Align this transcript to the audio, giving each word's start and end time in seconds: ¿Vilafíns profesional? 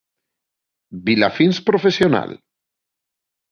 ¿Vilafíns 1.05 1.57
profesional? 1.69 2.29